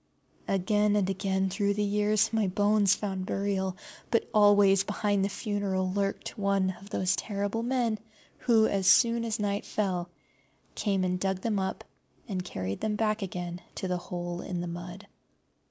[0.47, 3.77] Again and again through the years my bones found burial,
[4.09, 7.99] but always behind the funeral lurked one of those terrible men
[8.39, 10.09] who, as soon as night fell,
[10.73, 11.83] came and dug them up
[12.27, 15.05] and carried them back again to the hole in the mud.